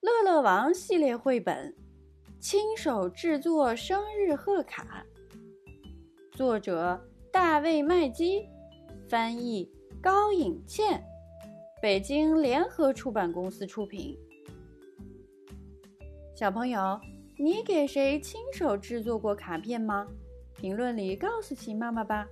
[0.00, 1.76] 乐乐王系列绘本，
[2.40, 5.04] 亲手制作生日贺卡。
[6.32, 6.98] 作者
[7.30, 8.48] 大卫·麦基，
[9.10, 11.04] 翻译高颖倩，
[11.82, 14.16] 北京联合出版公司出品。
[16.34, 16.98] 小朋友，
[17.38, 20.08] 你给谁亲手制作过卡片吗？
[20.56, 22.26] 评论里告诉奇妈妈吧。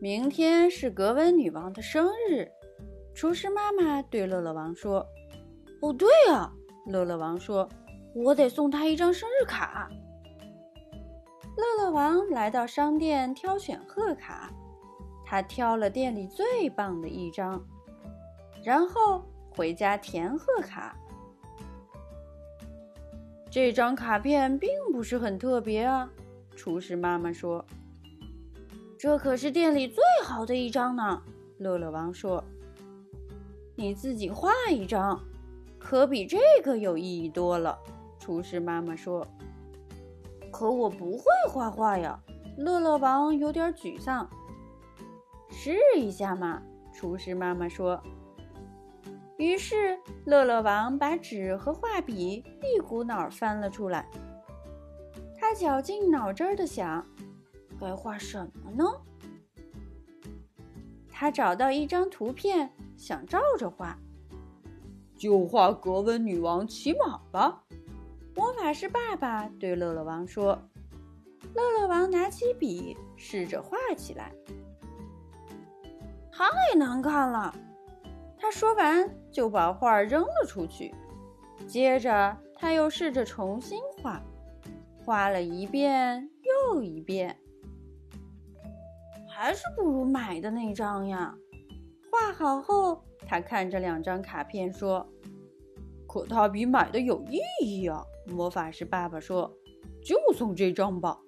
[0.00, 2.50] 明天是格温女王的生日。
[3.18, 5.04] 厨师妈妈对乐乐王说
[5.82, 6.48] ：“哦，对呀。”
[6.86, 7.68] 乐乐王说
[8.14, 9.90] ：“我得送他一张生日卡。”
[11.58, 14.52] 乐乐王来到商店挑选贺卡，
[15.26, 17.60] 他挑了店里最棒的一张，
[18.62, 20.96] 然后回家填贺卡。
[23.50, 26.08] 这张卡片并不是很特别啊，
[26.54, 27.66] 厨师妈妈说
[28.96, 31.20] ：“这可是店里最好的一张呢。”
[31.58, 32.44] 乐乐王说。
[33.78, 35.20] 你自己画一张，
[35.78, 37.78] 可比这个有意义多了。
[38.18, 39.24] 厨师妈妈说
[40.50, 42.20] ：“可我不会画画呀。”
[42.58, 44.28] 乐乐王有点沮丧。
[45.48, 46.60] 试一下嘛，
[46.92, 48.02] 厨师妈妈说。
[49.36, 54.08] 于是乐乐王把纸和画笔一股脑翻了出来。
[55.36, 57.06] 他绞尽脑汁的想，
[57.78, 58.84] 该画什么呢？
[61.08, 62.72] 他找到一张图片。
[62.98, 63.96] 想照着画，
[65.16, 67.62] 就画格温女王骑马吧。
[68.34, 70.58] 魔法师爸爸对乐乐王说
[71.54, 74.32] ：“乐乐王拿起笔，试着画起来。
[76.32, 76.44] 太
[76.76, 77.54] 难看了。”
[78.36, 80.92] 他说完就把画扔了出去。
[81.66, 84.20] 接着他又试着重新画，
[85.04, 86.28] 画了一遍
[86.72, 87.38] 又一遍，
[89.28, 91.36] 还是不如买的那张呀。
[92.18, 95.06] 画好后，他看着两张卡片说
[96.08, 99.56] ：“可它比买的有意义啊！”魔法师爸爸说
[100.04, 101.18] ：“就送这张吧。”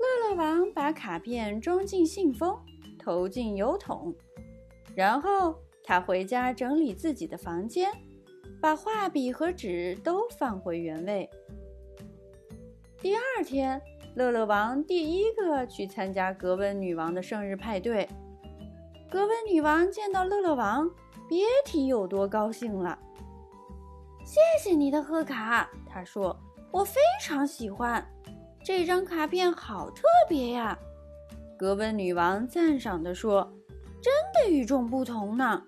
[0.00, 2.56] 乐乐王把卡片装进信封，
[2.98, 4.14] 投进邮筒，
[4.94, 5.54] 然后
[5.84, 7.90] 他回家整理自己的房间，
[8.62, 11.28] 把画笔和纸都放回原位。
[13.00, 13.80] 第二天，
[14.14, 18.08] 乐乐王第一个去参加格温女王的生日派对。
[19.10, 20.88] 格温女王见到乐乐王，
[21.28, 22.96] 别提有多高兴了。
[24.24, 26.38] 谢谢你的贺卡，她说
[26.70, 28.06] ：“我非常喜欢
[28.62, 30.78] 这张卡片，好特别呀。”
[31.58, 33.52] 格温女王赞赏地说
[34.00, 35.60] ：“真的与众不同呢。”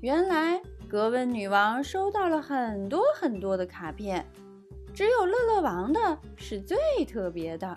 [0.00, 4.24] 原来格温女王收到了很多很多的卡片，
[4.94, 7.76] 只有乐乐王的是最特别的。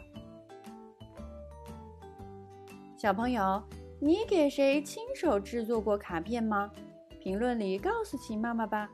[2.95, 3.59] 小朋友。
[4.03, 6.71] 你给谁亲手制作过卡片吗？
[7.19, 8.89] 评论里告诉秦妈妈吧。